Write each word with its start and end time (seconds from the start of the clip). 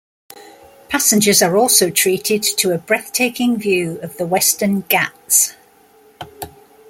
Passengers 0.89 1.43
are 1.43 1.55
also 1.55 1.91
treated 1.91 2.41
to 2.41 2.71
a 2.71 2.79
breath-taking 2.79 3.59
view 3.59 3.99
of 4.01 4.17
the 4.17 4.25
Western 4.25 4.81
Ghats. 4.89 5.53